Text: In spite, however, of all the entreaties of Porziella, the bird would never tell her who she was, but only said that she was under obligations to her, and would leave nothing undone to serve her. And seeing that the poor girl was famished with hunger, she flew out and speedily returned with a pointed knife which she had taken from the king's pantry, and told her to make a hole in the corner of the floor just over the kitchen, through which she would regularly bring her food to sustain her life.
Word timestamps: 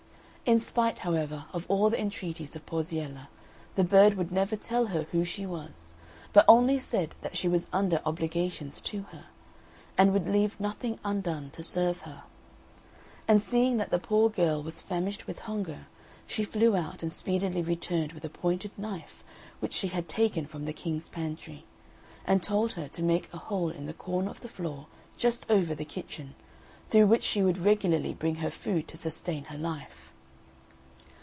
In 0.43 0.59
spite, 0.59 0.99
however, 0.99 1.45
of 1.53 1.65
all 1.69 1.89
the 1.89 2.01
entreaties 2.01 2.57
of 2.57 2.65
Porziella, 2.65 3.29
the 3.75 3.85
bird 3.85 4.15
would 4.15 4.33
never 4.33 4.57
tell 4.57 4.87
her 4.87 5.03
who 5.11 5.23
she 5.23 5.45
was, 5.45 5.93
but 6.33 6.43
only 6.45 6.77
said 6.77 7.15
that 7.21 7.37
she 7.37 7.47
was 7.47 7.69
under 7.71 8.01
obligations 8.05 8.81
to 8.81 9.03
her, 9.13 9.27
and 9.97 10.11
would 10.11 10.27
leave 10.27 10.59
nothing 10.59 10.99
undone 11.05 11.51
to 11.51 11.63
serve 11.63 12.01
her. 12.01 12.23
And 13.29 13.41
seeing 13.41 13.77
that 13.77 13.91
the 13.91 13.99
poor 13.99 14.29
girl 14.29 14.61
was 14.61 14.81
famished 14.81 15.25
with 15.25 15.39
hunger, 15.39 15.87
she 16.27 16.43
flew 16.43 16.75
out 16.75 17.01
and 17.01 17.13
speedily 17.13 17.61
returned 17.61 18.11
with 18.11 18.25
a 18.25 18.29
pointed 18.29 18.77
knife 18.77 19.23
which 19.61 19.71
she 19.73 19.87
had 19.87 20.09
taken 20.09 20.45
from 20.47 20.65
the 20.65 20.73
king's 20.73 21.07
pantry, 21.07 21.63
and 22.25 22.43
told 22.43 22.73
her 22.73 22.89
to 22.89 23.03
make 23.03 23.29
a 23.33 23.37
hole 23.37 23.69
in 23.69 23.85
the 23.85 23.93
corner 23.93 24.29
of 24.31 24.41
the 24.41 24.49
floor 24.49 24.87
just 25.15 25.49
over 25.49 25.73
the 25.73 25.85
kitchen, 25.85 26.35
through 26.89 27.07
which 27.07 27.23
she 27.23 27.41
would 27.41 27.59
regularly 27.59 28.13
bring 28.13 28.35
her 28.35 28.51
food 28.51 28.85
to 28.89 28.97
sustain 28.97 29.45
her 29.45 29.57
life. 29.57 30.07